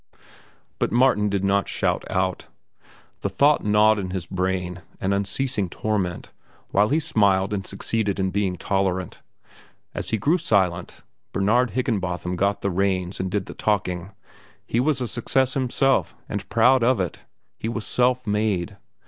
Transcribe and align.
But 0.79 0.91
Martin 0.91 1.29
did 1.29 1.43
not 1.43 1.67
shout 1.67 2.03
out. 2.09 2.47
The 3.19 3.29
thought 3.29 3.63
gnawed 3.63 3.99
in 3.99 4.09
his 4.09 4.25
brain, 4.25 4.81
an 4.99 5.13
unceasing 5.13 5.69
torment, 5.69 6.31
while 6.69 6.89
he 6.89 6.99
smiled 6.99 7.53
and 7.53 7.63
succeeded 7.67 8.19
in 8.19 8.31
being 8.31 8.57
tolerant. 8.57 9.19
As 9.93 10.09
he 10.09 10.17
grew 10.17 10.39
silent, 10.39 11.03
Bernard 11.33 11.69
Higginbotham 11.77 12.35
got 12.35 12.61
the 12.61 12.71
reins 12.71 13.19
and 13.19 13.29
did 13.29 13.45
the 13.45 13.53
talking. 13.53 14.09
He 14.65 14.79
was 14.79 15.01
a 15.01 15.07
success 15.07 15.53
himself, 15.53 16.15
and 16.27 16.49
proud 16.49 16.81
of 16.83 16.99
it. 16.99 17.19
He 17.59 17.69
was 17.69 17.85
self 17.85 18.25
made. 18.25 18.77